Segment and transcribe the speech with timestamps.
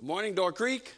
[0.00, 0.94] Good morning, Door Creek.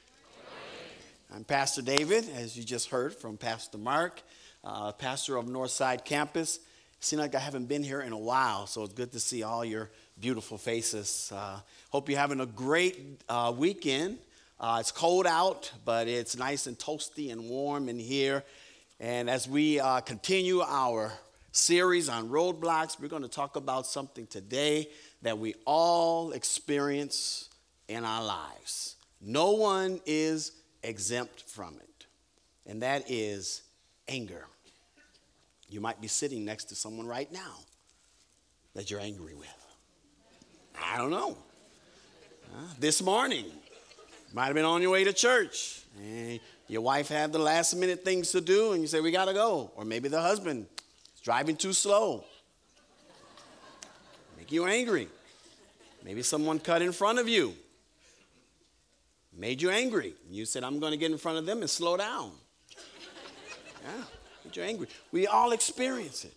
[1.35, 4.23] I'm Pastor David, as you just heard from Pastor Mark,
[4.63, 6.61] uh, pastor of Northside Campus.
[7.01, 9.65] Seems like I haven't been here in a while, so it's good to see all
[9.65, 9.91] your
[10.21, 11.33] beautiful faces.
[11.35, 11.59] Uh,
[11.91, 14.19] hope you're having a great uh, weekend.
[14.61, 18.45] Uh, it's cold out, but it's nice and toasty and warm in here.
[19.01, 21.13] And as we uh, continue our
[21.51, 24.91] series on roadblocks, we're going to talk about something today
[25.23, 27.49] that we all experience
[27.89, 28.97] in our lives.
[29.21, 32.07] No one is exempt from it,
[32.67, 33.63] and that is
[34.09, 34.47] anger.
[35.69, 37.57] You might be sitting next to someone right now
[38.75, 39.49] that you're angry with.
[40.83, 41.39] I don't know.
[42.53, 43.47] Uh, this morning,
[44.35, 48.05] might have been on your way to church, and your wife had the last minute
[48.05, 49.71] things to do, and you say, We got to go.
[49.77, 50.67] Or maybe the husband
[51.15, 52.25] is driving too slow.
[54.37, 55.09] Make you angry.
[56.05, 57.55] Maybe someone cut in front of you
[59.37, 60.15] made you angry.
[60.31, 62.33] You said, I'm going to get in front of them and slow down.
[63.85, 64.05] Yeah,
[64.45, 64.87] made you angry.
[65.11, 66.35] We all experience it.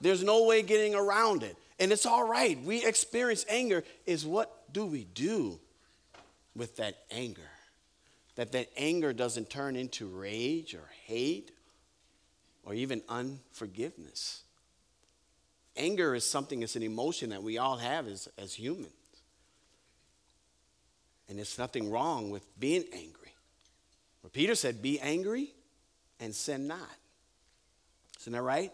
[0.00, 1.56] There's no way getting around it.
[1.78, 2.60] And it's all right.
[2.64, 3.84] We experience anger.
[4.06, 5.60] Is what do we do
[6.56, 7.42] with that anger?
[8.34, 11.52] That that anger doesn't turn into rage or hate
[12.64, 14.42] or even unforgiveness.
[15.76, 18.92] Anger is something, it's an emotion that we all have as, as humans.
[21.28, 23.34] And there's nothing wrong with being angry.
[24.22, 25.52] But Peter said, Be angry
[26.20, 26.96] and sin not.
[28.20, 28.72] Isn't that right?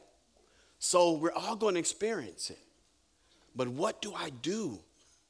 [0.79, 2.59] So we're all going to experience it.
[3.55, 4.79] But what do I do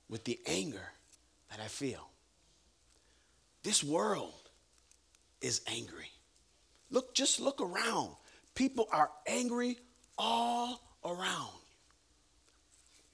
[0.09, 0.93] with the anger
[1.51, 2.09] that I feel?
[3.63, 4.49] This world
[5.41, 6.11] is angry.
[6.91, 8.11] Look, just look around.
[8.55, 9.79] People are angry
[10.19, 11.49] all around.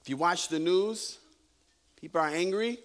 [0.01, 1.19] If you watch the news,
[1.99, 2.79] people are angry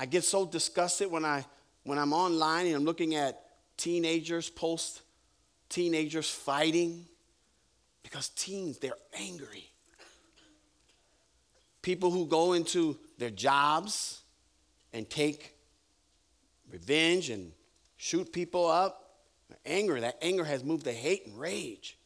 [0.00, 1.44] I get so disgusted when, I,
[1.84, 3.42] when I'm online and I'm looking at
[3.76, 5.02] teenagers post
[5.68, 7.04] teenagers fighting
[8.02, 9.70] because teens, they're angry.
[11.82, 14.22] People who go into their jobs
[14.94, 15.54] and take
[16.72, 17.52] revenge and
[17.98, 19.18] shoot people up,
[19.66, 21.98] anger, that anger has moved to hate and rage.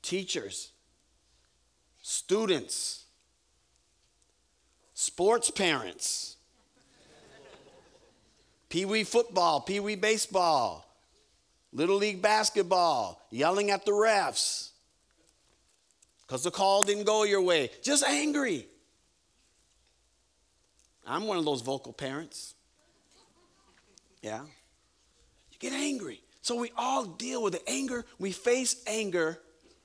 [0.00, 0.72] Teachers,
[2.00, 3.01] students,
[5.02, 6.36] sports parents,
[8.68, 10.86] pee wee football, pee wee baseball,
[11.72, 14.70] little league basketball, yelling at the refs
[16.24, 18.64] because the call didn't go your way, just angry.
[21.04, 22.54] I'm one of those vocal parents.
[24.22, 24.42] Yeah.
[25.50, 26.20] You get angry.
[26.42, 28.04] So we all deal with the anger.
[28.20, 29.40] We face anger,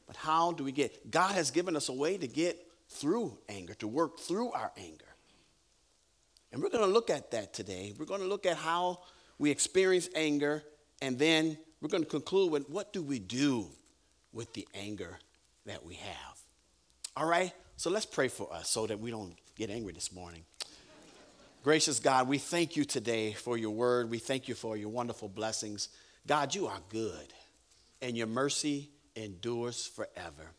[0.06, 1.10] but how do we get?
[1.10, 5.07] God has given us a way to get through anger, to work through our anger.
[6.58, 7.94] And we're going to look at that today.
[8.00, 9.02] We're going to look at how
[9.38, 10.64] we experience anger,
[11.04, 13.68] and then we're going to conclude with what do we do
[14.34, 15.20] with the anger
[15.68, 16.40] that we have.
[17.16, 17.54] All right?
[17.76, 20.46] So let's pray for us so that we don't get angry this morning.
[21.64, 24.10] Gracious God, we thank you today for your word.
[24.10, 25.90] We thank you for your wonderful blessings.
[26.26, 27.36] God, you are good,
[28.02, 30.54] and your mercy endures forever.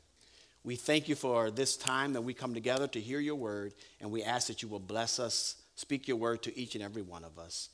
[0.62, 4.12] We thank you for this time that we come together to hear your word, and
[4.12, 7.22] we ask that you will bless us Speak your word to each and every one
[7.22, 7.68] of us.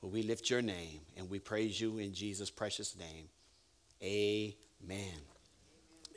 [0.00, 3.28] We lift your name and we praise you in Jesus' precious name.
[4.02, 5.18] Amen.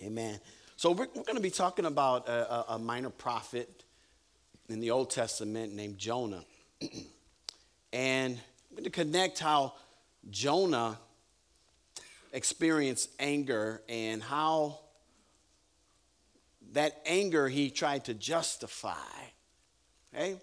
[0.02, 0.40] Amen.
[0.78, 3.84] So we're, we're going to be talking about a, a, minor prophet
[4.70, 6.46] in the Old Testament named Jonah.
[7.92, 9.74] and I'm going to connect how
[10.30, 10.98] Jonah
[12.32, 14.80] experienced anger and how
[16.72, 18.94] that anger he tried to justify.
[20.14, 20.38] Okay?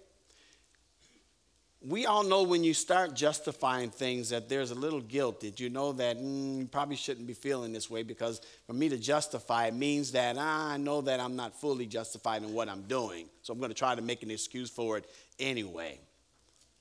[1.85, 5.41] We all know when you start justifying things that there's a little guilt.
[5.41, 8.87] Did you know that mm, you probably shouldn't be feeling this way because for me
[8.87, 12.69] to justify it means that ah, I know that I'm not fully justified in what
[12.69, 13.27] I'm doing.
[13.41, 15.05] So I'm going to try to make an excuse for it
[15.39, 15.99] anyway.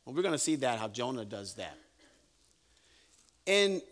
[0.04, 1.76] Well, we're going to see that how Jonah does that.
[3.46, 3.82] And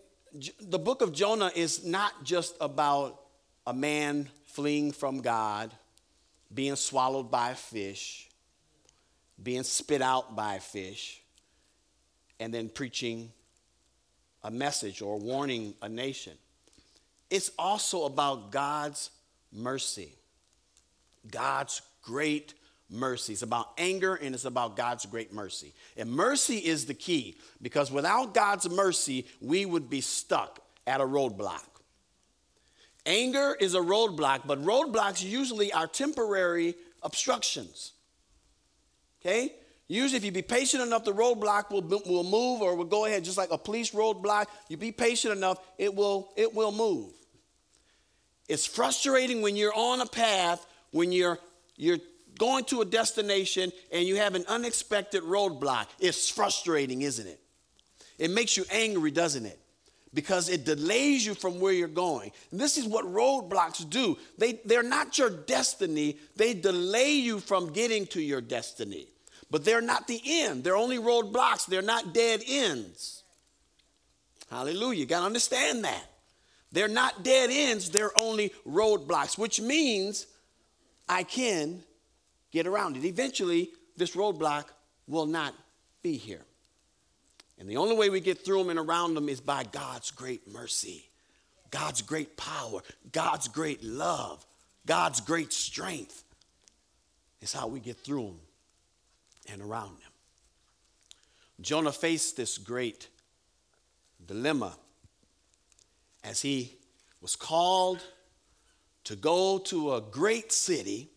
[0.61, 3.19] the book of Jonah is not just about
[3.67, 5.73] a man fleeing from God,
[6.53, 8.30] being swallowed by a fish
[9.41, 11.21] being spit out by a fish,
[12.39, 13.31] and then preaching
[14.43, 16.33] a message or warning a nation.
[17.29, 19.11] It's also about God's
[19.51, 20.13] mercy,
[21.29, 22.55] God's great
[22.89, 23.33] mercy.
[23.33, 25.73] It's about anger and it's about God's great mercy.
[25.95, 31.05] And mercy is the key because without God's mercy, we would be stuck at a
[31.05, 31.63] roadblock.
[33.05, 37.93] Anger is a roadblock, but roadblocks usually are temporary obstructions.
[39.21, 39.53] Okay?
[39.87, 43.23] Usually, if you be patient enough, the roadblock will, will move or will go ahead,
[43.23, 44.47] just like a police roadblock.
[44.69, 47.11] You be patient enough, it will, it will move.
[48.47, 51.39] It's frustrating when you're on a path, when you're,
[51.75, 51.99] you're
[52.37, 55.87] going to a destination and you have an unexpected roadblock.
[55.99, 57.39] It's frustrating, isn't it?
[58.17, 59.59] It makes you angry, doesn't it?
[60.13, 62.31] Because it delays you from where you're going.
[62.51, 64.17] And this is what roadblocks do.
[64.37, 69.07] They, they're not your destiny, they delay you from getting to your destiny.
[69.49, 70.63] But they're not the end.
[70.63, 71.65] They're only roadblocks.
[71.65, 73.23] They're not dead ends.
[74.49, 74.99] Hallelujah.
[74.99, 76.05] You got to understand that.
[76.71, 80.25] They're not dead ends, they're only roadblocks, which means
[81.07, 81.83] I can
[82.51, 83.05] get around it.
[83.05, 84.65] Eventually, this roadblock
[85.07, 85.53] will not
[86.01, 86.45] be here.
[87.61, 90.51] And the only way we get through them and around them is by God's great
[90.51, 91.07] mercy,
[91.69, 92.81] God's great power,
[93.11, 94.43] God's great love,
[94.87, 96.23] God's great strength.
[97.39, 98.39] Is how we get through them
[99.51, 100.11] and around them.
[101.61, 103.09] Jonah faced this great
[104.25, 104.75] dilemma
[106.23, 106.77] as he
[107.21, 108.01] was called
[109.03, 111.09] to go to a great city,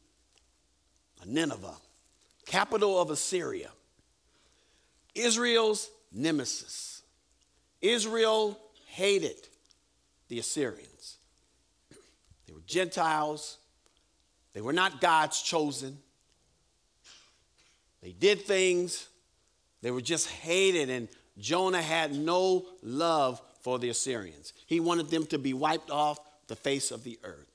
[1.24, 1.76] Nineveh,
[2.44, 3.70] capital of Assyria,
[5.14, 7.02] Israel's nemesis.
[7.80, 9.36] Israel hated
[10.28, 11.18] the Assyrians.
[12.46, 13.58] They were Gentiles,
[14.52, 15.98] they were not God's chosen.
[18.02, 19.08] They did things,
[19.82, 21.08] they were just hated, and
[21.38, 24.52] Jonah had no love for the Assyrians.
[24.66, 26.18] He wanted them to be wiped off
[26.48, 27.50] the face of the earth.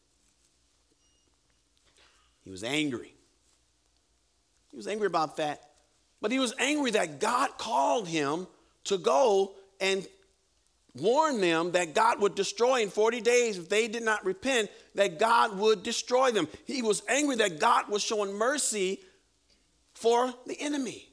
[2.44, 3.14] He was angry.
[4.72, 5.69] He was angry about that.
[6.22, 8.48] But he was angry that God called him
[8.86, 10.06] to go and
[10.96, 15.20] warn them that God would destroy in 40 days if they did not repent, that
[15.20, 16.48] God would destroy them.
[16.66, 19.00] He was angry that God was showing mercy
[19.94, 21.08] for the enemy.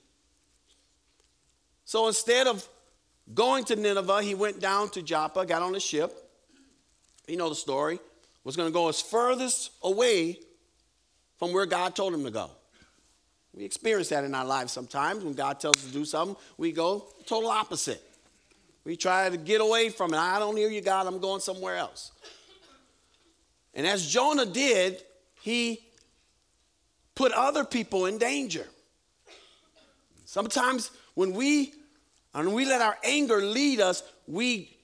[1.85, 2.69] So instead of
[3.33, 6.13] going to Nineveh, he went down to Joppa, got on a ship.
[7.29, 8.01] You know the story.
[8.45, 10.39] Was going to go as furthest away
[11.37, 12.51] from where God told him to go.
[13.57, 15.25] We experience that in our lives sometimes.
[15.25, 18.03] When God tells us to do something, we go total opposite.
[18.85, 20.19] We try to get away from it.
[20.19, 21.07] I don't hear you, God.
[21.07, 22.13] I'm going somewhere else.
[23.75, 25.03] And as Jonah did,
[25.41, 25.81] he
[27.15, 28.67] put other people in danger.
[30.27, 31.73] Sometimes when we
[32.35, 34.77] and we let our anger lead us, we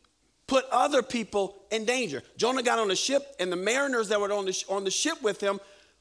[0.47, 2.23] put other people in danger.
[2.39, 5.23] Jonah got on the ship, and the mariners that were on the, on the ship
[5.23, 5.61] with him,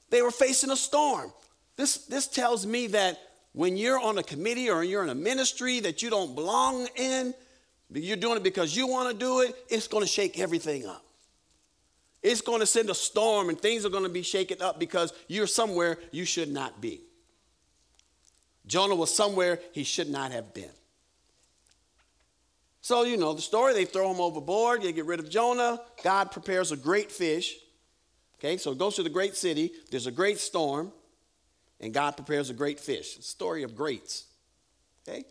[0.09, 1.33] they were facing a storm.
[1.81, 3.17] This, this tells me that
[3.53, 7.33] when you're on a committee or you're in a ministry that you don't belong in,
[7.91, 11.03] you're doing it because you want to do it, it's going to shake everything up.
[12.21, 15.11] It's going to send a storm and things are going to be shaken up because
[15.27, 17.01] you're somewhere you should not be.
[18.67, 20.69] Jonah was somewhere he should not have been.
[22.81, 25.81] So, you know, the story they throw him overboard, they get rid of Jonah.
[26.03, 27.55] God prepares a great fish.
[28.37, 29.71] Okay, so goes to the great city.
[29.89, 30.91] There's a great storm,
[31.81, 33.17] and God prepares a great fish.
[33.21, 34.25] story of greats.
[35.07, 35.25] Okay,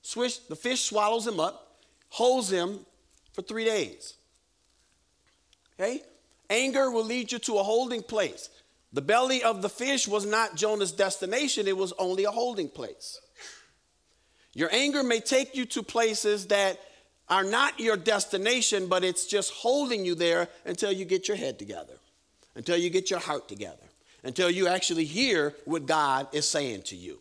[0.00, 1.76] Swish, the fish swallows him up,
[2.08, 2.80] holds him
[3.32, 4.14] for three days.
[5.78, 6.02] Okay,
[6.50, 8.48] anger will lead you to a holding place.
[8.94, 13.20] The belly of the fish was not Jonah's destination, it was only a holding place.
[14.54, 16.78] Your anger may take you to places that
[17.28, 21.58] are not your destination, but it's just holding you there until you get your head
[21.58, 21.94] together,
[22.54, 23.84] until you get your heart together,
[24.24, 27.18] until you actually hear what God is saying to you.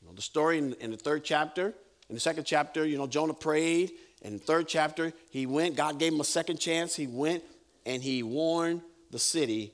[0.00, 1.74] you know, the story in, in the third chapter,
[2.08, 3.92] in the second chapter, you know, Jonah prayed.
[4.22, 6.94] In the third chapter, he went, God gave him a second chance.
[6.94, 7.42] He went
[7.86, 9.72] and he warned the city.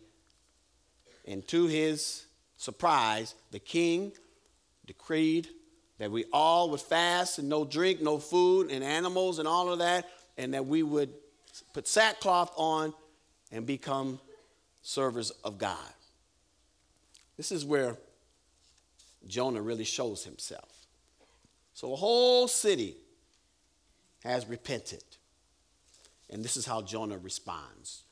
[1.26, 4.12] And to his surprise, the king
[4.86, 5.48] decreed
[5.98, 9.78] that we all would fast and no drink, no food, and animals and all of
[9.78, 10.06] that,
[10.36, 11.10] and that we would
[11.72, 12.92] put sackcloth on
[13.50, 14.20] and become
[14.86, 15.92] servers of God.
[17.36, 17.96] This is where
[19.26, 20.86] Jonah really shows himself.
[21.74, 22.94] So a whole city
[24.22, 25.02] has repented.
[26.30, 28.04] And this is how Jonah responds.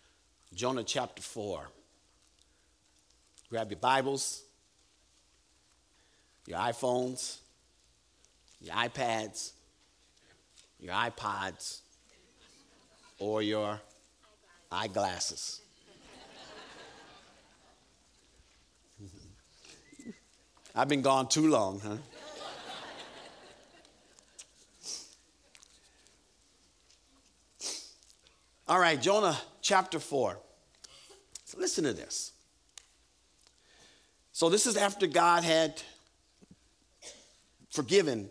[0.52, 1.68] Jonah chapter 4.
[3.50, 4.42] Grab your Bibles,
[6.48, 7.38] your iPhones,
[8.60, 9.52] your iPads,
[10.80, 11.82] your iPods,
[13.20, 13.80] or your
[14.72, 15.60] eyeglasses.
[20.74, 21.96] I've been gone too long, huh?
[28.66, 30.38] All right, Jonah chapter 4.
[31.44, 32.32] So listen to this.
[34.32, 35.80] So, this is after God had
[37.70, 38.30] forgiven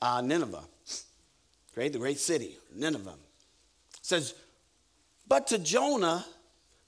[0.00, 0.62] uh, Nineveh,
[1.74, 3.10] great, the great city, Nineveh.
[3.10, 4.34] It says,
[5.26, 6.24] but to Jonah,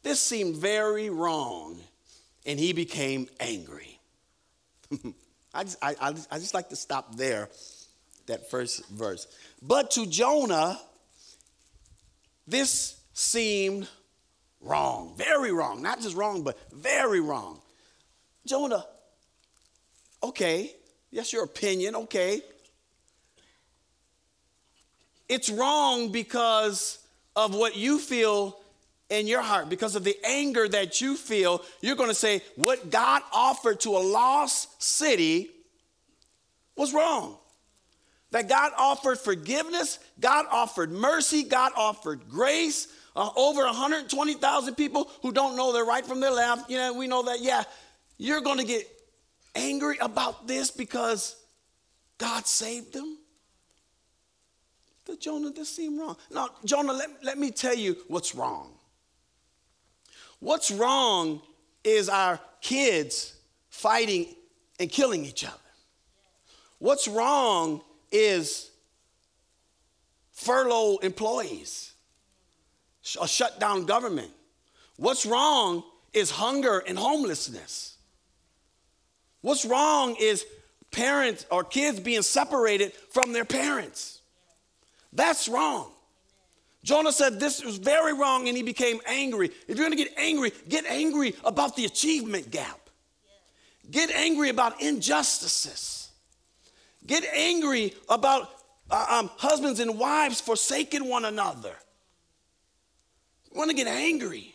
[0.02, 1.80] this seemed very wrong,
[2.46, 3.91] and he became angry.
[5.54, 7.48] I, just, I, I, I just like to stop there,
[8.26, 9.26] that first verse.
[9.60, 10.80] But to Jonah,
[12.46, 13.88] this seemed
[14.60, 15.82] wrong, very wrong.
[15.82, 17.60] Not just wrong, but very wrong.
[18.46, 18.84] Jonah,
[20.22, 20.72] okay,
[21.12, 22.42] that's your opinion, okay.
[25.28, 26.98] It's wrong because
[27.36, 28.61] of what you feel
[29.12, 31.62] in your heart, because of the anger that you feel.
[31.82, 35.50] You're going to say, what God offered to a lost city
[36.76, 37.36] was wrong.
[38.30, 42.88] That God offered forgiveness, God offered mercy, God offered grace.
[43.14, 46.70] Uh, over 120,000 people who don't know their right from their left.
[46.70, 47.62] You know, we know that, yeah,
[48.16, 48.88] you're going to get
[49.54, 51.36] angry about this because
[52.16, 53.18] God saved them.
[55.04, 56.16] To Jonah, this seemed wrong.
[56.32, 58.72] Now, Jonah, let, let me tell you what's wrong.
[60.42, 61.40] What's wrong
[61.84, 63.32] is our kids
[63.70, 64.26] fighting
[64.80, 65.54] and killing each other.
[66.80, 67.80] What's wrong
[68.10, 68.72] is
[70.32, 71.92] furlough employees,
[73.20, 74.32] a shut down government.
[74.96, 77.96] What's wrong is hunger and homelessness.
[79.42, 80.44] What's wrong is
[80.90, 84.20] parents or kids being separated from their parents.
[85.12, 85.92] That's wrong.
[86.84, 89.50] Jonah said this was very wrong and he became angry.
[89.68, 92.90] If you're gonna get angry, get angry about the achievement gap.
[93.90, 96.10] Get angry about injustices.
[97.06, 98.50] Get angry about
[98.90, 101.74] uh, um, husbands and wives forsaking one another.
[103.50, 104.54] You wanna get angry.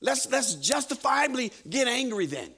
[0.00, 2.50] Let's, let's justifiably get angry then.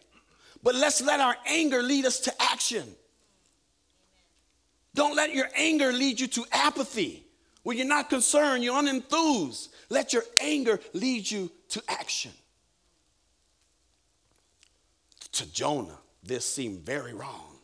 [0.63, 2.85] But let's let our anger lead us to action.
[4.95, 7.25] Don't let your anger lead you to apathy.
[7.63, 9.69] When you're not concerned, you're unenthused.
[9.89, 12.33] Let your anger lead you to action.
[15.33, 17.57] To Jonah, this seemed very wrong.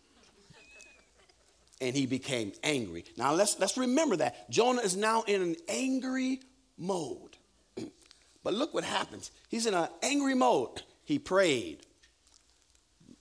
[1.80, 3.04] And he became angry.
[3.16, 4.50] Now let's, let's remember that.
[4.50, 6.40] Jonah is now in an angry
[6.78, 7.36] mode.
[8.42, 9.30] but look what happens.
[9.48, 10.82] He's in an angry mode.
[11.04, 11.80] He prayed.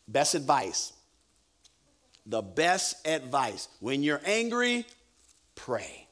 [0.07, 0.93] Best advice
[2.25, 3.67] the best advice.
[3.79, 4.85] When you're angry,
[5.55, 6.04] pray.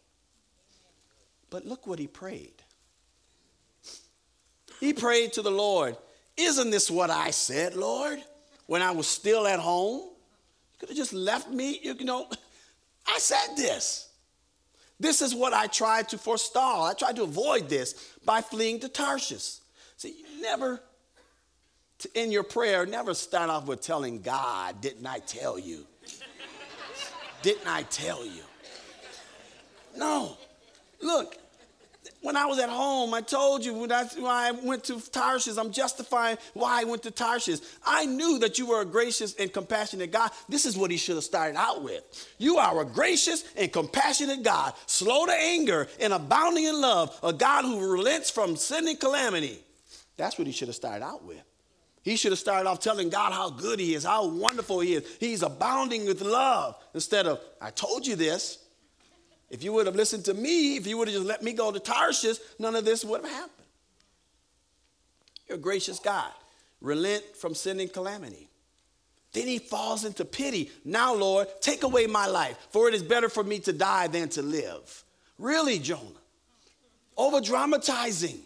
[1.53, 2.63] But look what he prayed.
[4.79, 5.95] He prayed to the Lord,
[6.35, 8.17] Isn't this what I said, Lord,
[8.65, 9.99] when I was still at home?
[9.99, 12.27] You could have just left me, you know.
[13.07, 14.09] I said this.
[14.99, 16.85] This is what I tried to forestall.
[16.85, 19.57] I tried to avoid this by fleeing to Tarshish.
[19.95, 20.81] See, never,
[22.15, 25.85] in your prayer, never start off with telling God, Didn't I tell you?
[27.43, 28.41] Didn't I tell you?
[29.95, 30.35] No.
[30.99, 31.37] Look,
[32.23, 35.57] when I was at home, I told you when I, when I, went to Tarshish,
[35.57, 37.59] I'm justifying why I went to Tarshish.
[37.85, 40.31] I knew that you were a gracious and compassionate God.
[40.47, 42.01] This is what he should have started out with.
[42.37, 47.33] You are a gracious and compassionate God, slow to anger and abounding in love, a
[47.33, 49.59] God who relents from sin and calamity.
[50.15, 51.43] That's what he should have started out with.
[52.03, 55.17] He should have started off telling God how good he is, how wonderful he is.
[55.19, 58.62] He's abounding with love instead of, I told you this.
[59.53, 61.71] If you would have listened to me, if you would have just let me go
[61.71, 63.67] to Tarshish, none of this would have happened.
[65.47, 66.31] You're a gracious God.
[66.81, 68.49] Relent from sending calamity.
[69.31, 70.71] Then he falls into pity.
[70.83, 74.27] Now, Lord, take away my life, for it is better for me to die than
[74.29, 75.03] to live.
[75.37, 76.01] Really, Jonah?
[77.15, 78.39] Over dramatizing.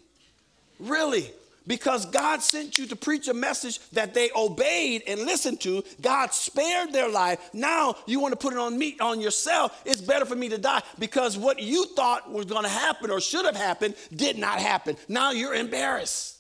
[0.77, 1.31] Really?
[1.67, 5.83] Because God sent you to preach a message that they obeyed and listened to.
[6.01, 7.49] God spared their life.
[7.53, 9.81] Now you want to put it on me, on yourself.
[9.85, 13.19] It's better for me to die because what you thought was going to happen or
[13.19, 14.95] should have happened did not happen.
[15.07, 16.35] Now you're embarrassed.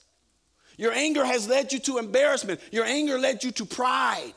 [0.77, 2.61] Your anger has led you to embarrassment.
[2.71, 4.33] Your anger led you to pride.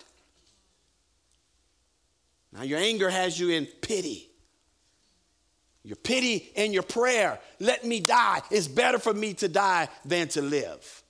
[2.52, 4.29] Now your anger has you in pity.
[5.82, 8.42] Your pity and your prayer, let me die.
[8.50, 11.02] It's better for me to die than to live.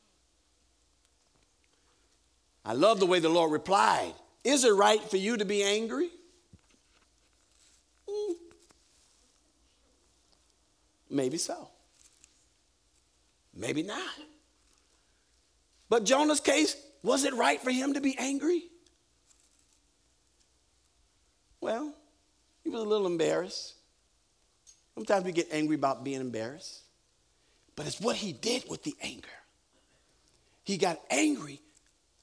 [2.64, 4.12] I love the way the Lord replied.
[4.44, 6.10] Is it right for you to be angry?
[8.08, 8.34] Mm.
[11.10, 11.68] Maybe so.
[13.54, 14.00] Maybe not.
[15.88, 18.64] But Jonah's case, was it right for him to be angry?
[21.60, 21.92] Well,
[22.62, 23.74] he was a little embarrassed.
[24.94, 26.80] Sometimes we get angry about being embarrassed,
[27.76, 29.28] but it's what he did with the anger.
[30.64, 31.60] He got angry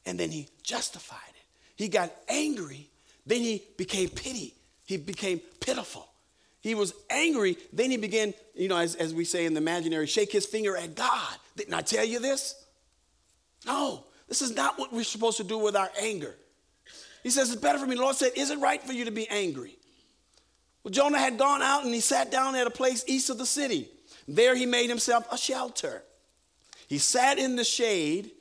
[0.06, 1.44] and then he justified it.
[1.76, 2.90] He got angry
[3.28, 4.56] Then he became pity.
[4.86, 6.08] He became pitiful.
[6.62, 7.58] He was angry.
[7.74, 10.76] Then he began, you know, as, as we say in the imaginary, shake his finger
[10.78, 11.36] at God.
[11.58, 12.56] Didn't I tell you this?
[13.66, 16.36] No, this is not what we're supposed to do with our anger.
[17.22, 17.96] He says, It's better for me.
[17.96, 19.78] The Lord said, Is it right for you to be angry?
[20.88, 23.46] Well, Jonah had gone out and he sat down at a place east of the
[23.46, 23.90] city.
[24.26, 26.02] There he made himself a shelter.
[26.88, 28.32] He sat in the shade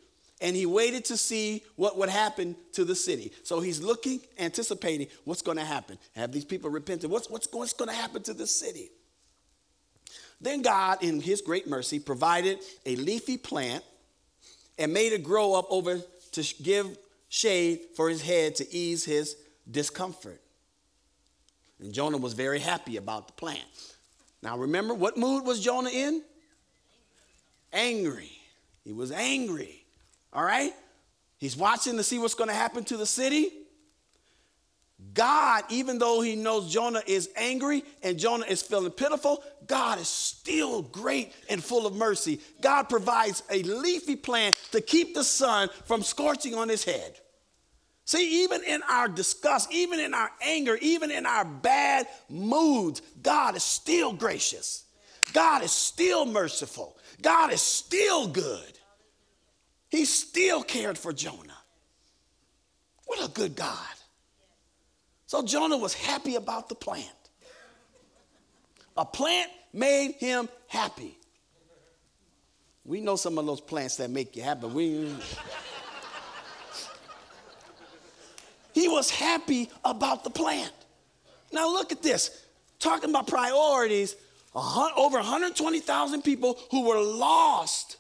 [0.41, 3.33] and he waited to see what would happen to the city.
[3.43, 5.99] So he's looking, anticipating what's going to happen.
[6.15, 7.11] Have these people repented?
[7.11, 8.91] What's, what's, what's going to happen to the city?
[10.41, 13.83] Then God, in his great mercy, provided a leafy plant
[14.79, 15.99] and made it grow up over
[16.31, 16.97] to give
[17.29, 19.37] shade for his head to ease his
[19.69, 20.41] discomfort.
[21.81, 23.61] And Jonah was very happy about the plant.
[24.43, 26.23] Now remember, what mood was Jonah in?
[27.73, 28.31] Angry.
[28.85, 29.85] He was angry.
[30.33, 30.73] All right?
[31.39, 33.51] He's watching to see what's going to happen to the city.
[35.13, 40.09] God, even though he knows Jonah is angry and Jonah is feeling pitiful, God is
[40.09, 42.41] still great and full of mercy.
[42.63, 47.21] God provides a leafy plant to keep the sun from scorching on his head.
[48.07, 53.57] See, even in our disgust, even in our anger, even in our bad moods, God
[53.57, 54.85] is still gracious.
[55.33, 56.97] God is still merciful.
[57.21, 58.79] God is still good.
[59.89, 61.59] He still cared for Jonah.
[63.07, 63.77] What a good God.
[65.27, 67.09] So Jonah was happy about the plant.
[68.97, 71.19] A plant made him happy.
[72.85, 74.69] We know some of those plants that make you happy.
[74.69, 75.13] We
[78.77, 80.71] He was happy about the plant.
[81.51, 82.45] Now look at this.
[82.79, 84.15] Talking about priorities,
[84.55, 87.97] over 120,000 people who were lost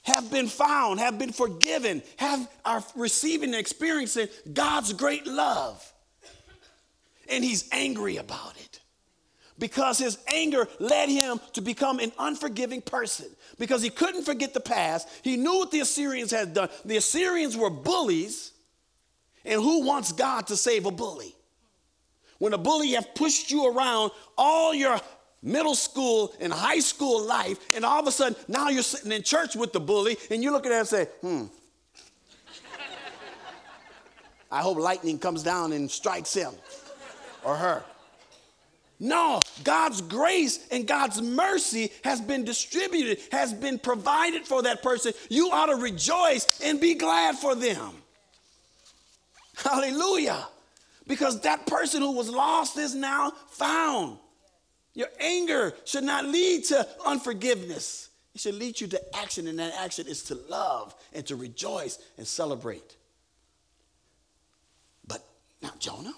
[0.00, 5.92] have been found, have been forgiven, have are receiving and experiencing God's great love.
[7.28, 8.80] And he's angry about it.
[9.58, 13.26] Because his anger led him to become an unforgiving person.
[13.58, 15.06] Because he couldn't forget the past.
[15.20, 16.70] He knew what the Assyrians had done.
[16.86, 18.52] The Assyrians were bullies
[19.44, 21.34] and who wants God to save a bully?
[22.38, 24.98] When a bully have pushed you around all your
[25.42, 29.22] middle school and high school life, and all of a sudden now you're sitting in
[29.22, 31.42] church with the bully, and you look at him and say, hmm.
[34.50, 36.52] I hope lightning comes down and strikes him
[37.44, 37.84] or her.
[39.02, 45.14] No, God's grace and God's mercy has been distributed, has been provided for that person.
[45.30, 48.02] You ought to rejoice and be glad for them.
[49.62, 50.46] Hallelujah.
[51.06, 54.18] Because that person who was lost is now found.
[54.94, 58.08] Your anger should not lead to unforgiveness.
[58.34, 61.98] It should lead you to action, and that action is to love and to rejoice
[62.16, 62.96] and celebrate.
[65.06, 65.24] But
[65.62, 66.14] not Jonah.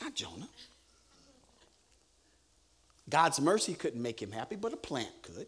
[0.00, 0.48] Not Jonah.
[3.08, 5.46] God's mercy couldn't make him happy, but a plant could.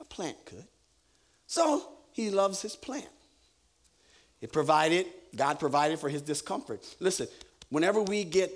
[0.00, 0.64] A plant could.
[1.46, 3.06] So he loves his plant.
[4.40, 6.84] It provided, God provided for his discomfort.
[6.98, 7.28] Listen,
[7.68, 8.52] whenever we get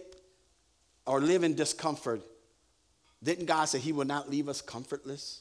[1.07, 2.23] or live in discomfort,
[3.23, 5.41] didn't God say he will not leave us comfortless?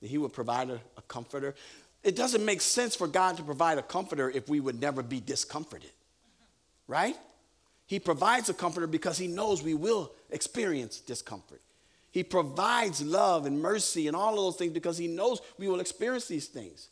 [0.00, 1.54] That he would provide a, a comforter.
[2.02, 5.20] It doesn't make sense for God to provide a comforter if we would never be
[5.20, 5.90] discomforted,
[6.86, 7.16] right?
[7.86, 11.60] He provides a comforter because he knows we will experience discomfort.
[12.10, 15.80] He provides love and mercy and all of those things because he knows we will
[15.80, 16.88] experience these things.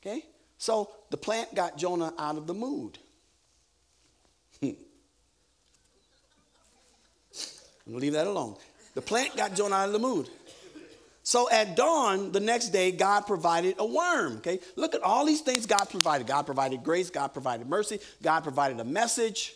[0.00, 0.24] Okay?
[0.58, 2.98] So the plant got Jonah out of the mood.
[4.62, 4.76] I'm
[7.86, 8.56] gonna leave that alone.
[8.94, 10.28] The plant got Jonah out of the mood.
[11.22, 14.36] So at dawn the next day, God provided a worm.
[14.36, 16.26] Okay, look at all these things God provided.
[16.26, 17.08] God provided grace.
[17.10, 17.98] God provided mercy.
[18.22, 19.54] God provided a message.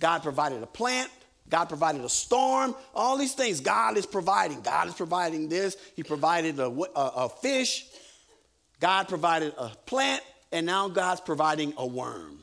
[0.00, 1.10] God provided a plant.
[1.48, 2.74] God provided a storm.
[2.92, 4.60] All these things God is providing.
[4.62, 5.76] God is providing this.
[5.94, 7.86] He provided a, a, a fish.
[8.80, 12.40] God provided a plant, and now God's providing a worm.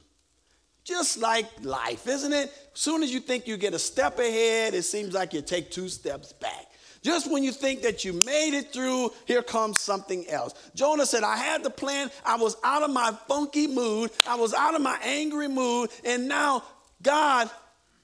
[0.83, 2.51] Just like life, isn't it?
[2.73, 5.71] As soon as you think you get a step ahead, it seems like you take
[5.71, 6.67] two steps back.
[7.01, 10.53] Just when you think that you made it through, here comes something else.
[10.73, 12.09] Jonah said, I had the plan.
[12.25, 14.11] I was out of my funky mood.
[14.27, 15.89] I was out of my angry mood.
[16.05, 16.63] And now,
[17.01, 17.49] God,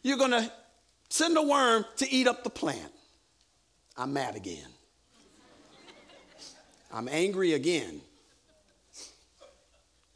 [0.04, 0.52] you're going to
[1.10, 2.92] send a worm to eat up the plant.
[3.98, 4.68] I'm mad again.
[6.92, 8.02] I'm angry again.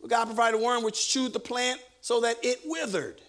[0.09, 3.21] God provided a worm which chewed the plant so that it withered.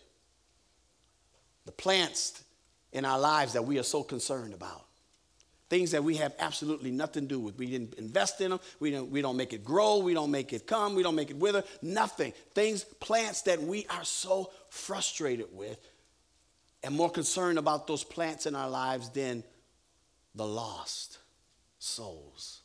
[1.66, 2.42] The plants
[2.92, 4.84] in our lives that we are so concerned about.
[5.70, 7.58] things that we have absolutely nothing to do with.
[7.58, 8.60] We didn't invest in them.
[8.80, 9.98] We don't, we don't make it grow.
[9.98, 10.94] We don't make it come.
[10.94, 11.64] We don't make it wither.
[11.82, 12.32] Nothing.
[12.54, 15.78] Things, plants that we are so frustrated with
[16.82, 19.42] and more concerned about those plants in our lives than
[20.34, 21.18] the lost
[21.78, 22.60] souls.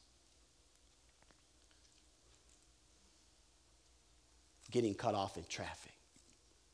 [4.72, 5.94] Getting cut off in traffic.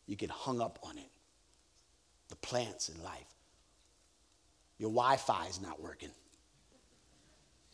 [0.07, 1.09] You get hung up on it.
[2.29, 3.33] The plants in life.
[4.77, 6.09] Your Wi Fi is not working.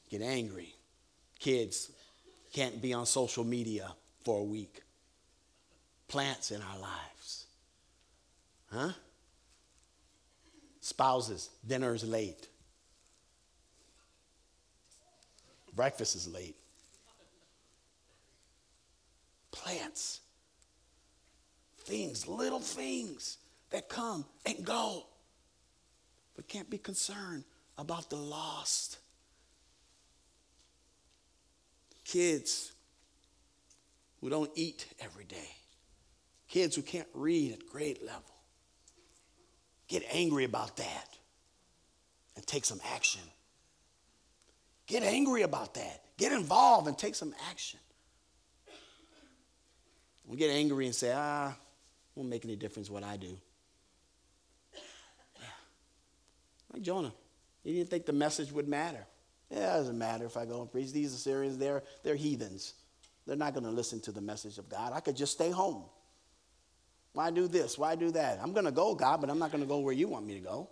[0.10, 0.76] Get angry.
[1.40, 1.92] Kids
[2.54, 3.92] can't be on social media
[4.24, 4.82] for a week.
[6.08, 7.46] Plants in our lives.
[8.72, 8.92] Huh?
[10.82, 12.48] Spouses, dinner's late.
[15.74, 16.56] Breakfast is late.
[19.64, 20.22] Plants.
[21.80, 23.38] Things, little things
[23.72, 25.06] that come and go
[26.36, 27.44] but can't be concerned
[27.78, 28.98] about the lost.
[32.04, 32.72] Kids
[34.20, 35.50] who don't eat every day,
[36.48, 38.24] kids who can't read at grade level.
[39.88, 41.18] Get angry about that
[42.36, 43.22] and take some action.
[44.88, 46.02] Get angry about that.
[46.18, 47.80] Get involved and take some action.
[50.28, 51.56] Don't get angry and say, ah,
[52.16, 53.38] won't make any difference what I do.
[56.74, 57.14] Like Jonah.
[57.64, 59.06] He didn't think the message would matter.
[59.50, 60.92] Yeah, it doesn't matter if I go and preach.
[60.92, 62.74] These Assyrians, they're, they're heathens.
[63.28, 64.94] They're not going to listen to the message of God.
[64.94, 65.84] I could just stay home.
[67.14, 67.78] Why do this?
[67.78, 68.40] Why do that?
[68.42, 70.36] I'm going to go, God, but I'm not going to go where you want me
[70.36, 70.70] to go.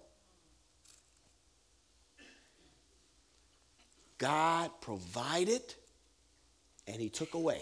[4.18, 5.62] God provided
[6.88, 7.62] and he took away.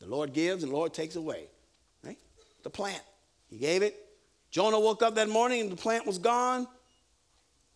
[0.00, 1.44] The Lord gives and the Lord takes away.
[2.04, 2.18] Right?
[2.62, 3.02] The plant.
[3.48, 3.96] He gave it.
[4.50, 6.66] Jonah woke up that morning and the plant was gone.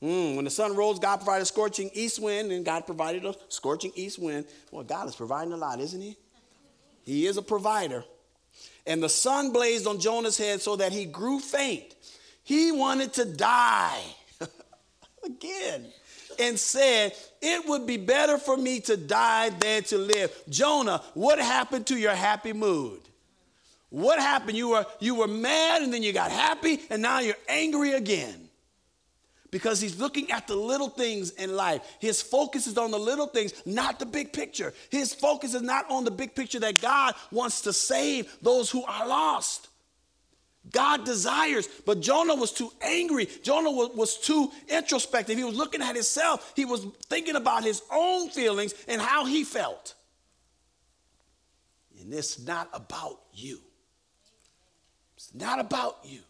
[0.02, 3.34] Mm, when the sun rose, God provided a scorching east wind, and God provided a
[3.48, 4.44] scorching east wind.
[4.70, 6.16] Well, God is providing a lot, isn't He?
[7.04, 8.04] He is a provider.
[8.86, 11.94] And the sun blazed on Jonah's head so that he grew faint.
[12.42, 14.02] He wanted to die
[15.24, 15.86] again
[16.38, 20.32] and said, It would be better for me to die than to live.
[20.48, 23.00] Jonah, what happened to your happy mood?
[23.90, 24.56] What happened?
[24.56, 28.48] You were, you were mad and then you got happy and now you're angry again
[29.54, 31.80] because he's looking at the little things in life.
[32.00, 34.74] His focus is on the little things, not the big picture.
[34.90, 38.82] His focus is not on the big picture that God wants to save those who
[38.82, 39.68] are lost.
[40.70, 43.28] God desires, but Jonah was too angry.
[43.42, 45.36] Jonah was, was, too introspective.
[45.36, 46.52] He was looking at himself.
[46.56, 49.94] He was thinking about his own feelings and how he felt.
[52.00, 53.60] And it's not about you.
[55.16, 56.20] It's not about you.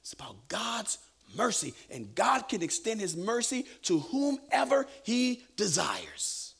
[0.00, 0.98] It's about God's
[1.36, 1.74] mercy.
[1.90, 6.54] And God can extend his mercy to whomever he desires.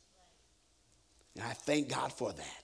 [1.35, 2.63] And I thank God for that.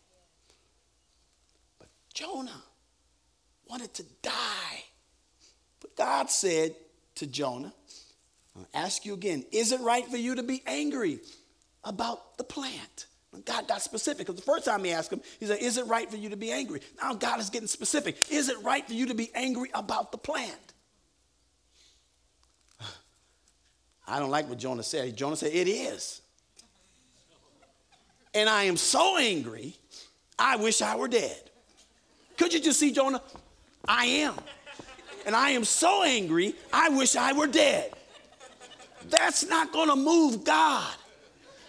[1.79, 2.63] But Jonah
[3.71, 4.85] wanted to die.
[5.81, 6.75] But God said
[7.17, 7.73] to Jonah,
[8.57, 11.21] I'll ask you again, is it right for you to be angry
[11.85, 13.07] about the plant?
[13.45, 16.11] God got specific because the first time he asked him, he said, Is it right
[16.11, 16.81] for you to be angry?
[17.01, 18.17] Now God is getting specific.
[18.29, 20.75] Is it right for you to be angry about the plant?
[24.09, 25.17] I don't like what Jonah said.
[25.17, 26.23] Jonah said, It is.
[28.35, 29.77] And I am so angry,
[30.37, 31.51] I wish I were dead.
[32.37, 33.23] Could you just see Jonah?
[33.87, 34.35] I am.
[35.27, 37.93] And I am so angry, I wish I were dead.
[39.09, 40.95] That's not going to move God.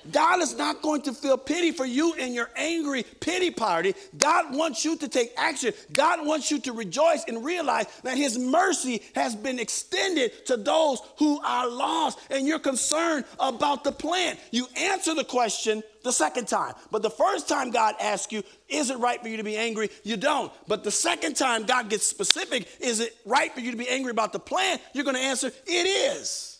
[0.09, 3.93] God is not going to feel pity for you in your angry pity party.
[4.17, 5.73] God wants you to take action.
[5.93, 10.99] God wants you to rejoice and realize that His mercy has been extended to those
[11.17, 14.37] who are lost, and you're concerned about the plan.
[14.51, 16.73] You answer the question the second time.
[16.89, 19.89] But the first time God asks you, Is it right for you to be angry?
[20.03, 20.51] You don't.
[20.67, 24.11] But the second time God gets specific, Is it right for you to be angry
[24.11, 24.79] about the plan?
[24.93, 26.59] You're going to answer, It is.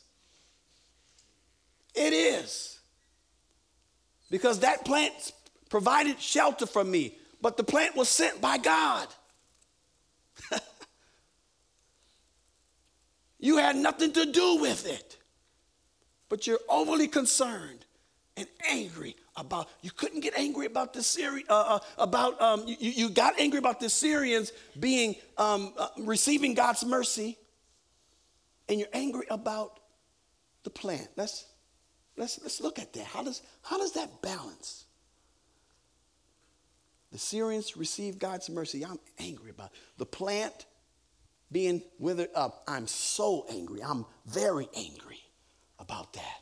[1.94, 2.71] It is
[4.32, 5.34] because that plant
[5.70, 9.08] provided shelter for me, but the plant was sent by God.
[13.40, 15.18] you had nothing to do with it,
[16.30, 17.86] but you're overly concerned
[18.38, 19.68] and angry about.
[19.82, 23.60] You couldn't get angry about the Syri- uh, uh, about um, you, you, got angry
[23.60, 27.38] about the Syrians being um, uh, receiving God's mercy,
[28.70, 29.82] and you're angry about
[30.64, 31.10] the plant.
[31.18, 31.46] Let's
[32.22, 33.04] Let's, let's look at that.
[33.06, 34.86] How does, how does that balance?
[37.12, 38.86] The Syrians received God's mercy.
[38.86, 39.80] I'm angry about it.
[39.98, 40.68] the plant
[41.52, 42.64] being withered up.
[42.68, 43.82] I'm so angry.
[43.82, 45.18] I'm very angry
[45.80, 46.42] about that.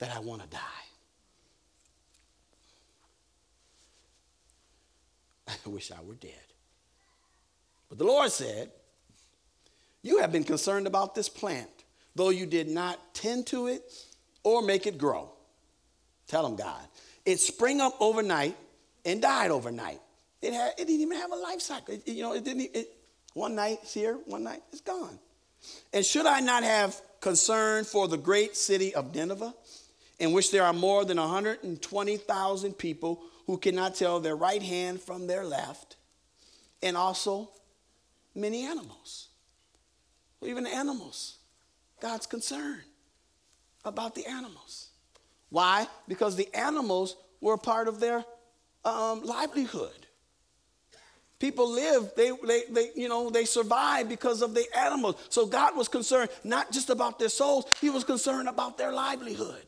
[0.00, 0.58] that I want to die.
[5.64, 6.32] I wish I were dead.
[7.88, 8.72] But the Lord said,
[10.02, 11.83] You have been concerned about this plant,
[12.14, 13.82] though you did not tend to it
[14.42, 15.30] or make it grow.
[16.26, 16.80] Tell him, God.
[17.24, 18.56] It sprang up overnight
[19.04, 20.00] and died overnight.
[20.40, 21.94] It, had, it didn't even have a life cycle.
[21.94, 22.70] It, you know, it didn't.
[22.74, 22.90] It,
[23.34, 25.18] one night it's here, one night it's gone.
[25.92, 29.54] And should I not have concern for the great city of Nineveh,
[30.18, 35.26] in which there are more than 120,000 people who cannot tell their right hand from
[35.26, 35.96] their left,
[36.82, 37.50] and also
[38.34, 39.28] many animals?
[40.40, 41.38] well, Even animals.
[42.04, 42.82] God's concern
[43.82, 44.90] about the animals.
[45.48, 45.86] Why?
[46.06, 48.22] Because the animals were a part of their
[48.84, 50.06] um, livelihood.
[51.38, 55.16] People live, they, they, they, you know, they survive because of the animals.
[55.30, 59.64] So God was concerned not just about their souls, He was concerned about their livelihood.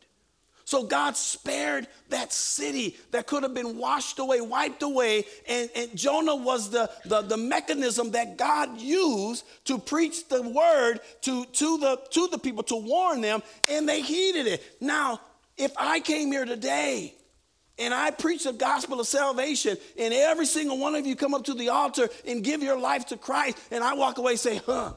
[0.66, 5.24] So God spared that city that could have been washed away, wiped away.
[5.48, 10.98] And, and Jonah was the, the, the, mechanism that God used to preach the word
[11.20, 14.62] to, to, the, to the people, to warn them, and they heeded it.
[14.80, 15.20] Now,
[15.56, 17.14] if I came here today
[17.78, 21.44] and I preach the gospel of salvation, and every single one of you come up
[21.44, 24.60] to the altar and give your life to Christ, and I walk away and say,
[24.66, 24.94] huh,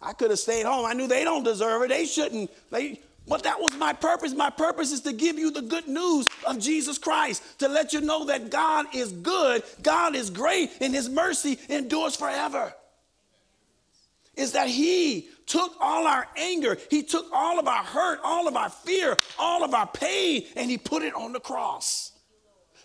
[0.00, 0.86] I could have stayed home.
[0.86, 1.88] I knew they don't deserve it.
[1.88, 2.52] They shouldn't.
[2.70, 4.34] They, but that was my purpose.
[4.34, 8.00] My purpose is to give you the good news of Jesus Christ, to let you
[8.00, 12.72] know that God is good, God is great, and His mercy endures forever.
[14.34, 18.56] Is that He took all our anger, He took all of our hurt, all of
[18.56, 22.12] our fear, all of our pain, and He put it on the cross.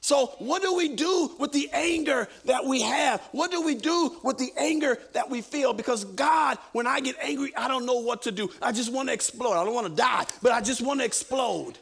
[0.04, 3.22] So, what do we do with the anger that we have?
[3.32, 5.74] What do we do with the anger that we feel?
[5.74, 8.50] Because God, when I get angry, I don't know what to do.
[8.64, 9.54] I just want to explode.
[9.54, 11.78] I don't want to die, but I just want to explode.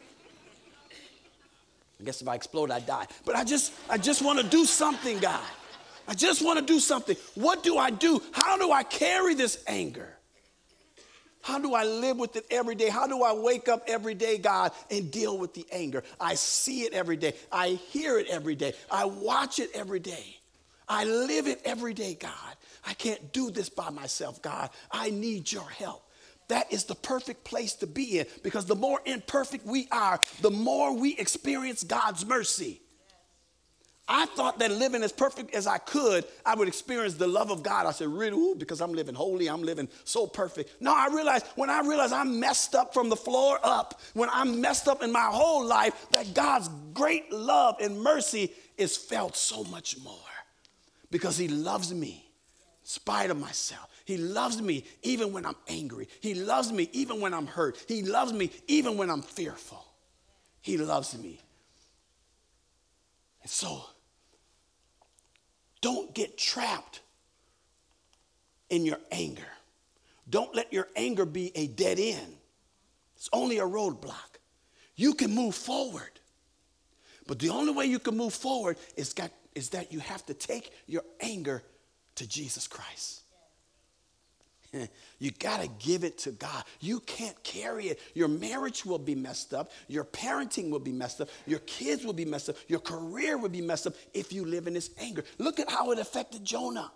[2.02, 3.08] I guess if I explode, I die.
[3.26, 5.42] But I just, I just want to do something, God.
[6.06, 7.16] I just want to do something.
[7.36, 8.22] What do I do?
[8.34, 10.19] How do I carry this anger?
[11.42, 12.90] How do I live with it every day?
[12.90, 16.04] How do I wake up every day, God, and deal with the anger?
[16.20, 17.34] I see it every day.
[17.52, 18.74] I hear it every day.
[18.92, 20.38] I watch it every day.
[20.88, 22.34] I live it every day, God.
[22.86, 24.70] I can't do this by myself, God.
[24.92, 26.04] I need your help.
[26.50, 30.50] That is the perfect place to be in because the more imperfect we are, the
[30.50, 32.82] more we experience God's mercy.
[34.12, 37.62] I thought that living as perfect as I could, I would experience the love of
[37.62, 37.86] God.
[37.86, 40.82] I said, really, Ooh, because I'm living holy, I'm living so perfect.
[40.82, 44.60] No, I realized when I realized I'm messed up from the floor up, when I'm
[44.62, 49.64] messed up in my whole life, that God's great love and mercy is felt so
[49.66, 50.16] much more
[51.12, 52.26] because He loves me
[52.82, 53.88] in spite of myself.
[54.06, 56.08] He loves me even when I'm angry.
[56.20, 57.78] He loves me even when I'm hurt.
[57.88, 59.86] He loves me even when I'm fearful.
[60.62, 61.40] He loves me.
[63.44, 63.84] And so,
[65.82, 67.02] don't get trapped
[68.70, 69.48] in your anger.
[70.30, 72.36] Don't let your anger be a dead end.
[73.16, 74.38] It's only a roadblock.
[74.96, 76.20] You can move forward.
[77.26, 80.34] But the only way you can move forward is, got, is that you have to
[80.34, 81.64] take your anger
[82.16, 83.22] to Jesus Christ.
[85.22, 86.64] You got to give it to God.
[86.80, 88.00] You can't carry it.
[88.14, 89.72] Your marriage will be messed up.
[89.90, 91.28] Your parenting will be messed up.
[91.46, 92.56] Your kids will be messed up.
[92.70, 95.26] Your career will be messed up if you live in this anger.
[95.38, 96.90] Look at how it affected Jonah.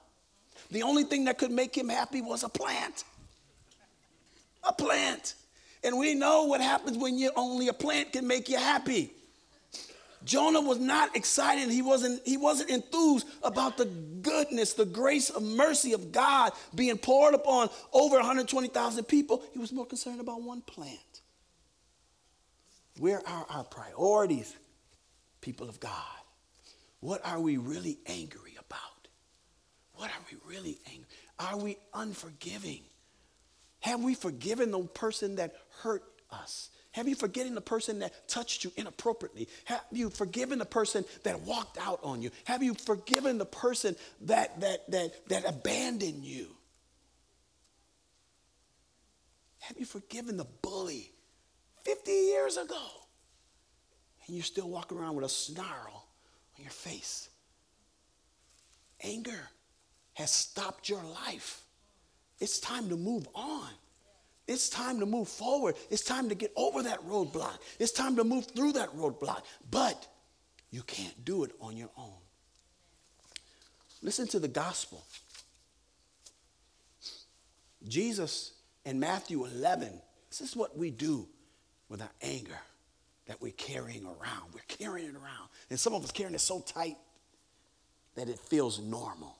[0.71, 3.03] The only thing that could make him happy was a plant.
[4.63, 5.35] A plant.
[5.83, 9.11] And we know what happens when you only a plant can make you happy.
[10.23, 11.69] Jonah was not excited.
[11.69, 16.97] He wasn't, he wasn't enthused about the goodness, the grace of mercy of God being
[16.97, 19.43] poured upon over 120,000 people.
[19.53, 20.99] He was more concerned about one plant.
[22.99, 24.55] Where are our priorities,
[25.41, 25.91] people of God?
[26.99, 28.79] What are we really angry about?
[29.95, 31.07] What are we really angry?
[31.39, 32.81] Are we unforgiving?
[33.81, 36.69] Have we forgiven the person that hurt us?
[36.93, 39.49] Have you forgetting the person that touched you inappropriately?
[39.65, 42.29] Have you forgiven the person that walked out on you?
[42.45, 46.47] Have you forgiven the person that that that that abandoned you?
[49.61, 51.11] Have you forgiven the bully
[51.83, 52.85] 50 years ago?
[54.27, 56.05] And you still walk around with a snarl
[56.57, 57.29] on your face.
[59.01, 59.49] Anger
[60.13, 61.63] has stopped your life.
[62.39, 63.69] It's time to move on.
[64.47, 65.75] It's time to move forward.
[65.89, 67.57] It's time to get over that roadblock.
[67.79, 69.43] It's time to move through that roadblock.
[69.71, 70.07] But
[70.69, 72.17] you can't do it on your own.
[74.01, 75.05] Listen to the gospel.
[77.87, 78.51] Jesus
[78.85, 81.27] in Matthew 11, this is what we do
[81.87, 82.59] with our anger
[83.27, 84.53] that we're carrying around.
[84.53, 85.49] We're carrying it around.
[85.69, 86.97] And some of us carrying it so tight
[88.15, 89.37] that it feels normal.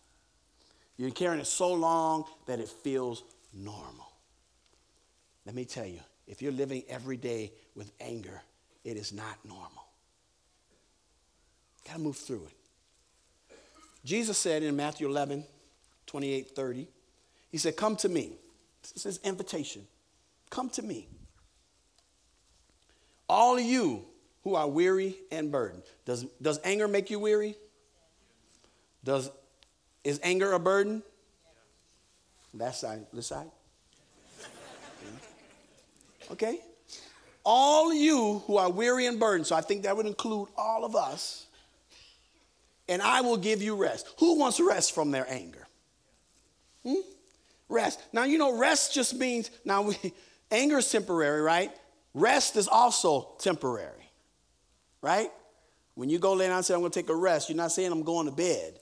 [0.98, 4.13] You're carrying it so long that it feels normal.
[5.46, 8.42] Let me tell you, if you're living every day with anger,
[8.84, 9.88] it is not normal.
[11.86, 13.58] Got to move through it.
[14.06, 15.46] Jesus said in Matthew 11,
[16.08, 16.88] 28, 30,
[17.52, 18.34] He said, Come to me.
[18.94, 19.86] This is invitation.
[20.50, 21.08] Come to me.
[23.30, 24.06] All you
[24.44, 25.84] who are weary and burdened.
[26.06, 27.56] Does, does anger make you weary?
[29.04, 29.32] Does,
[30.04, 31.02] is anger a burden?
[32.54, 33.50] That side, this side?
[36.34, 36.60] Okay?
[37.46, 40.96] All you who are weary and burdened, so I think that would include all of
[40.96, 41.48] us,
[42.90, 44.08] and I will give you rest.
[44.20, 45.68] Who wants rest from their anger?
[46.86, 46.96] Hmm?
[47.70, 48.02] Rest.
[48.12, 49.96] Now, you know, rest just means, now, we,
[50.52, 51.72] anger is temporary, right?
[52.14, 54.10] Rest is also temporary,
[55.02, 55.30] right?
[55.96, 57.72] When you go lay down and say, I'm going to take a rest, you're not
[57.72, 58.80] saying I'm going to bed.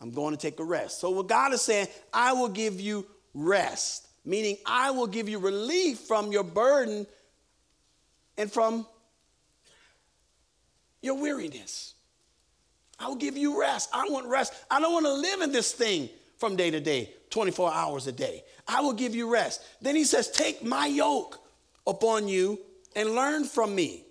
[0.00, 1.00] I'm going to take a rest.
[1.00, 5.38] So, what God is saying, I will give you rest, meaning I will give you
[5.38, 7.06] relief from your burden
[8.36, 8.86] and from
[11.02, 11.94] your weariness.
[12.98, 13.90] I will give you rest.
[13.92, 14.52] I want rest.
[14.70, 16.08] I don't want to live in this thing
[16.38, 18.42] from day to day, 24 hours a day.
[18.66, 19.62] I will give you rest.
[19.80, 21.38] Then he says, Take my yoke
[21.86, 22.58] upon you
[22.96, 24.04] and learn from me.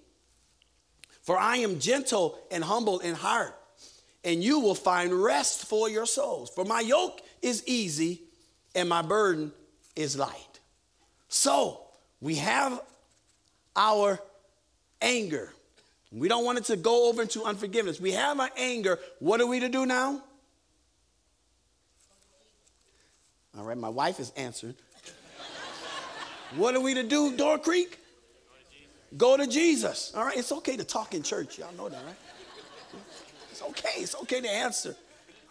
[1.21, 3.57] For I am gentle and humble in heart,
[4.25, 6.49] and you will find rest for your souls.
[6.49, 8.23] For my yoke is easy
[8.75, 9.53] and my burden
[9.95, 10.59] is light.
[11.29, 11.81] So
[12.21, 12.81] we have
[13.75, 14.19] our
[15.01, 15.51] anger.
[16.11, 17.99] We don't want it to go over into unforgiveness.
[17.99, 18.99] We have our anger.
[19.19, 20.21] What are we to do now?
[23.57, 24.75] All right, my wife is answered.
[26.55, 27.99] what are we to do, Door Creek?
[29.15, 30.11] Go to Jesus.
[30.15, 31.59] All right, it's okay to talk in church.
[31.59, 32.15] Y'all know that, right?
[33.51, 34.01] It's okay.
[34.01, 34.95] It's okay to answer.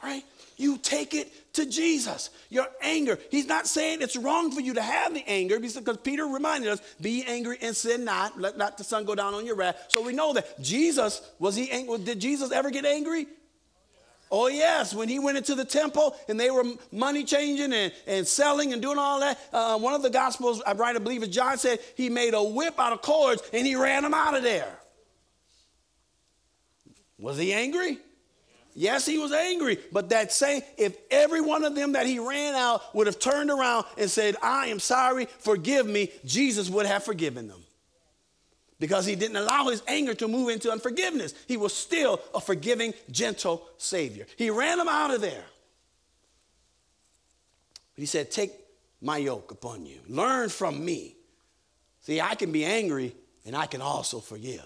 [0.03, 0.25] All right,
[0.63, 2.31] you take it to Jesus.
[2.49, 3.19] Your anger.
[3.31, 6.81] He's not saying it's wrong for you to have the anger because Peter reminded us,
[7.01, 8.41] be angry and sin not.
[8.41, 9.87] Let not the sun go down on your wrath.
[9.89, 11.99] So we know that Jesus, was he angry?
[11.99, 13.27] Did Jesus ever get angry?
[14.31, 18.27] Oh, yes, when he went into the temple and they were money changing and, and
[18.27, 21.29] selling and doing all that, uh, one of the Gospels, I write, I believe, is
[21.29, 24.43] John said he made a whip out of cords and he ran them out of
[24.43, 24.79] there.
[27.19, 27.99] Was he angry?
[28.75, 32.55] Yes, he was angry, but that same, if every one of them that he ran
[32.55, 37.05] out would have turned around and said, I am sorry, forgive me, Jesus would have
[37.05, 37.63] forgiven them
[38.81, 41.35] because he didn't allow his anger to move into unforgiveness.
[41.47, 44.27] He was still a forgiving, gentle Savior.
[44.37, 45.45] He ran them out of there.
[47.95, 48.53] But he said, Take
[49.03, 51.15] my yoke upon you, learn from me.
[52.01, 54.65] See, I can be angry and I can also forgive.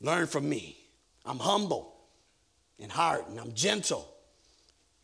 [0.00, 0.76] Learn from me.
[1.24, 1.89] I'm humble
[2.80, 4.08] in heart and I'm gentle.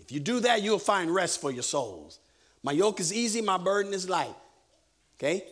[0.00, 2.18] If you do that, you'll find rest for your souls.
[2.62, 4.34] My yoke is easy, my burden is light.
[5.18, 5.44] Okay?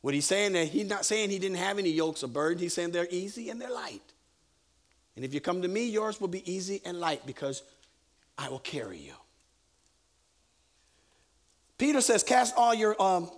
[0.00, 2.60] What he's saying that he's not saying he didn't have any yokes or burdens.
[2.60, 4.02] He's saying they're easy and they're light.
[5.16, 7.62] And if you come to me, yours will be easy and light because
[8.36, 9.14] I will carry you.
[11.78, 13.30] Peter says, cast all your um,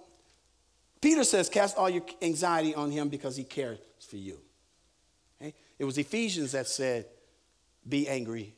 [1.00, 4.38] Peter says, cast all your anxiety on him because he cares for you.
[5.40, 5.54] Okay?
[5.78, 7.06] It was Ephesians that said,
[7.88, 8.54] be angry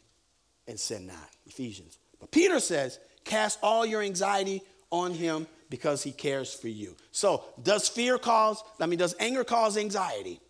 [0.67, 1.31] and sin not.
[1.47, 1.99] Ephesians.
[2.21, 6.97] But Peter says, cast all your anxiety on him because he cares for you.
[7.13, 10.41] So, does fear cause, I mean, does anger cause anxiety?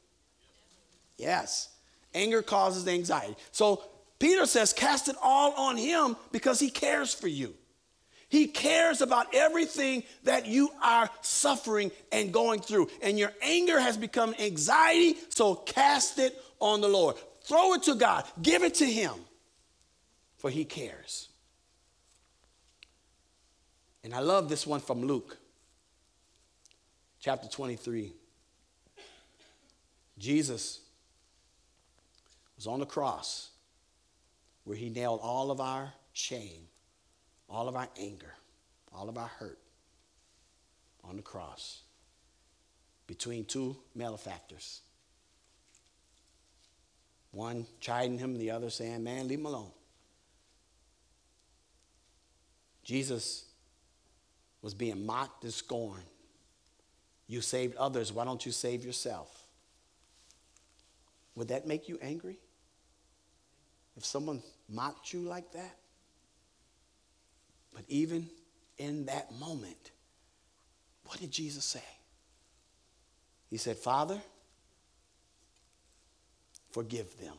[1.17, 1.69] Yes.
[2.15, 3.37] Anger causes anxiety.
[3.53, 3.83] So,
[4.19, 7.55] Peter says, cast it all on him because he cares for you.
[8.29, 12.89] He cares about everything that you are suffering and going through.
[13.01, 17.17] And your anger has become anxiety, so cast it on the Lord.
[17.49, 19.15] Throw it to God, give it to him,
[20.37, 21.31] for he cares.
[24.05, 25.39] And I love this one from Luke,
[27.21, 28.13] chapter 23.
[30.19, 30.81] Jesus
[32.57, 33.49] was on the cross
[34.65, 36.69] where he nailed all of our shame,
[37.49, 38.35] all of our anger,
[38.93, 39.59] all of our hurt
[41.03, 41.81] on the cross
[43.07, 44.83] between two malefactors.
[47.31, 49.71] One chiding him, the other saying, Man, leave him alone.
[52.85, 53.45] Jesus
[54.63, 56.05] was being mocked and scorned.
[57.27, 59.29] You saved others, why don't you save yourself?
[61.35, 62.39] Would that make you angry?
[63.97, 65.77] If someone mocked you like that?
[67.75, 68.29] But even
[68.79, 69.91] in that moment,
[71.05, 71.83] what did Jesus say?
[73.51, 74.21] He said, Father,
[76.71, 77.35] forgive them,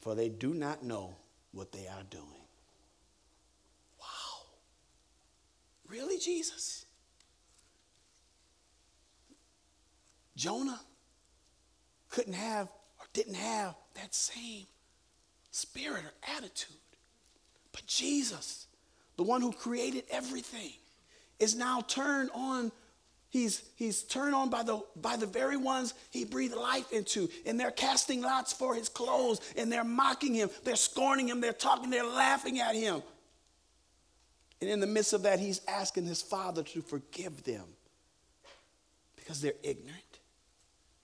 [0.00, 1.14] for they do not know
[1.52, 2.24] what they are doing.
[4.00, 4.46] Wow.
[5.88, 6.86] Really, Jesus?
[10.36, 10.80] Jonah
[12.10, 12.68] couldn't have
[13.00, 14.66] or didn't have that same
[15.50, 16.76] spirit or attitude.
[17.72, 18.66] But Jesus,
[19.16, 20.72] the one who created everything,
[21.38, 22.70] is now turned on.
[23.30, 27.28] He's, he's turned on by the, by the very ones he breathed life into.
[27.44, 29.40] And they're casting lots for his clothes.
[29.56, 30.50] And they're mocking him.
[30.64, 31.40] They're scorning him.
[31.40, 31.90] They're talking.
[31.90, 33.02] They're laughing at him.
[34.60, 37.64] And in the midst of that, he's asking his father to forgive them
[39.16, 40.02] because they're ignorant.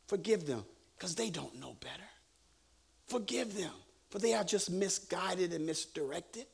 [0.08, 0.64] Forgive them
[0.96, 2.08] because they don't know better.
[3.06, 3.72] Forgive them
[4.14, 6.46] for they are just misguided and misdirected.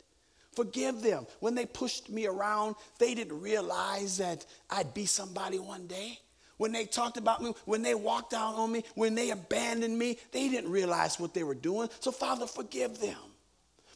[0.54, 1.26] Forgive them.
[1.38, 6.18] When they pushed me around, they didn't realize that I'd be somebody one day.
[6.56, 10.18] When they talked about me, when they walked out on me, when they abandoned me,
[10.32, 11.88] they didn't realize what they were doing.
[12.00, 13.16] So, Father, forgive them.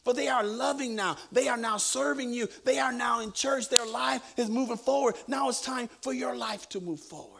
[0.03, 1.17] For they are loving now.
[1.31, 2.47] They are now serving you.
[2.63, 3.69] They are now in church.
[3.69, 5.15] Their life is moving forward.
[5.27, 7.34] Now it's time for your life to move forward.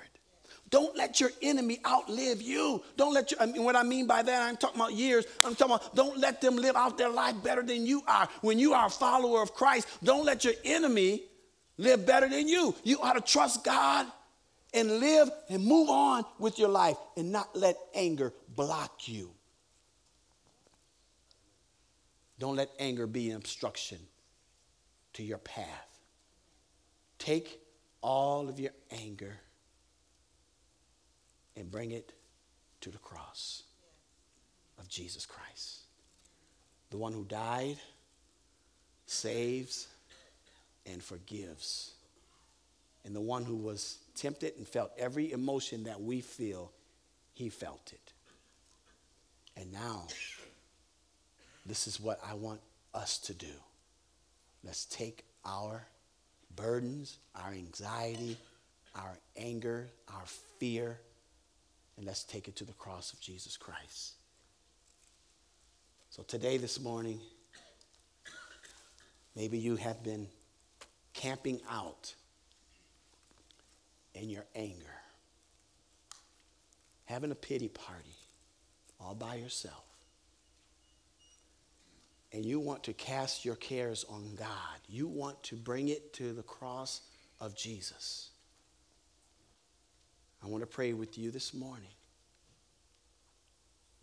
[0.69, 2.83] Don't let your enemy outlive you.
[2.97, 5.25] Don't let your, I mean, what I mean by that, I'm talking about years.
[5.43, 8.27] I'm talking about don't let them live out their life better than you are.
[8.41, 11.23] When you are a follower of Christ, don't let your enemy
[11.77, 12.75] live better than you.
[12.83, 14.07] You ought to trust God
[14.73, 19.31] and live and move on with your life and not let anger block you.
[22.39, 23.99] Don't let anger be an obstruction
[25.13, 25.99] to your path.
[27.17, 27.61] Take
[28.01, 29.39] all of your anger
[31.55, 32.13] and bring it
[32.81, 33.63] to the cross
[34.79, 35.79] of Jesus Christ.
[36.89, 37.77] The one who died,
[39.05, 39.87] saves,
[40.85, 41.91] and forgives.
[43.03, 46.71] And the one who was tempted and felt every emotion that we feel,
[47.33, 48.13] he felt it.
[49.57, 50.07] And now,
[51.65, 52.61] this is what I want
[52.93, 53.53] us to do.
[54.63, 55.85] Let's take our
[56.55, 58.37] burdens, our anxiety,
[58.95, 60.25] our anger, our
[60.59, 60.99] fear,
[61.97, 64.13] and let's take it to the cross of Jesus Christ.
[66.09, 67.19] So, today, this morning,
[69.35, 70.27] maybe you have been
[71.13, 72.13] camping out
[74.13, 74.95] in your anger,
[77.05, 78.15] having a pity party
[78.99, 79.83] all by yourself.
[82.31, 84.79] And you want to cast your cares on God.
[84.87, 87.01] You want to bring it to the cross
[87.39, 88.31] of Jesus.
[90.45, 91.89] I want to pray with you this morning.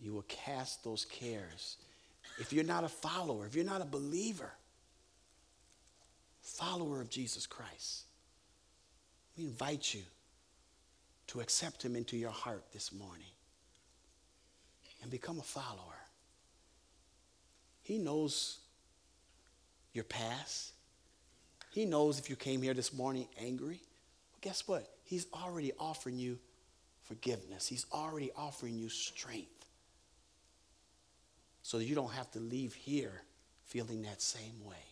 [0.00, 1.76] You will cast those cares.
[2.40, 4.50] If you're not a follower, if you're not a believer,
[6.40, 8.06] follower of Jesus Christ,
[9.38, 10.02] we invite you
[11.28, 13.30] to accept him into your heart this morning
[15.00, 15.78] and become a follower.
[17.82, 18.58] He knows
[19.92, 20.72] your past.
[21.70, 23.80] He knows if you came here this morning angry.
[24.32, 24.91] Well, guess what?
[25.04, 26.38] He's already offering you
[27.02, 29.48] forgiveness, He's already offering you strength.
[31.64, 33.22] So you don't have to leave here
[33.66, 34.84] feeling that same way.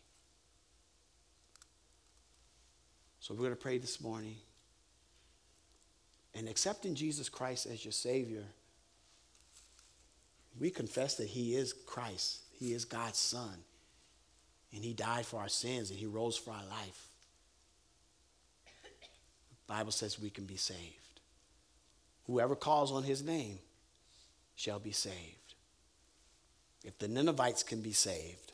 [3.19, 4.37] So we're going to pray this morning.
[6.35, 8.45] And accepting Jesus Christ as your Savior,
[10.59, 13.65] we confess that He is Christ, He is God's Son,
[14.73, 17.10] and He died for our sins and He rose for our life.
[19.71, 21.21] Bible says we can be saved.
[22.27, 23.61] Whoever calls on his name
[24.57, 25.55] shall be saved.
[26.85, 28.51] If the Ninevites can be saved,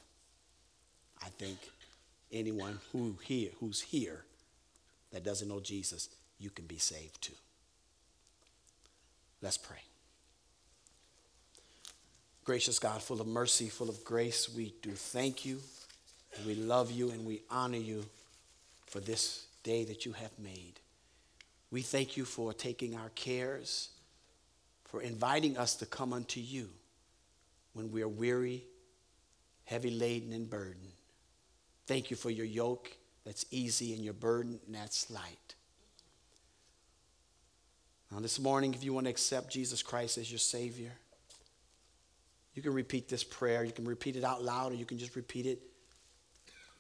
[1.25, 1.57] I think
[2.31, 4.25] anyone who here, who's here
[5.11, 7.33] that doesn't know Jesus, you can be saved too.
[9.41, 9.81] Let's pray.
[12.45, 15.61] Gracious God, full of mercy, full of grace, we do thank you.
[16.47, 18.05] We love you and we honor you
[18.85, 20.75] for this day that you have made.
[21.71, 23.91] We thank you for taking our cares,
[24.85, 26.69] for inviting us to come unto you
[27.73, 28.65] when we are weary,
[29.65, 30.93] heavy laden, and burdened.
[31.87, 32.91] Thank you for your yoke
[33.25, 35.55] that's easy and your burden that's light.
[38.13, 40.93] Now, this morning, if you want to accept Jesus Christ as your Savior,
[42.55, 43.65] you can repeat this prayer.
[43.65, 45.61] You can repeat it out loud, or you can just repeat it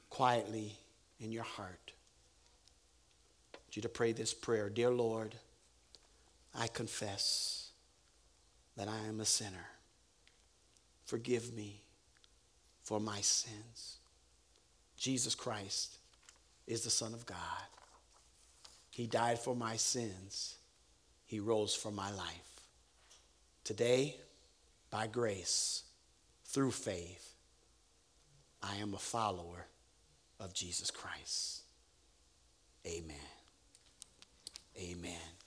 [0.09, 0.73] quietly
[1.19, 1.86] in your heart
[3.77, 5.35] you to pray this prayer Dear Lord,
[6.55, 7.71] I confess
[8.77, 9.67] that I am a sinner.
[11.05, 11.81] Forgive me
[12.83, 13.99] for my sins.
[14.97, 15.99] Jesus Christ
[16.67, 17.39] is the Son of God.
[18.91, 20.57] He died for my sins,
[21.27, 22.61] He rose for my life.
[23.63, 24.17] Today,
[24.91, 25.83] by grace,
[26.47, 27.35] through faith,
[28.63, 29.67] I am a follower
[30.41, 31.63] of Jesus Christ.
[32.87, 33.36] Amen.
[34.79, 35.46] Amen.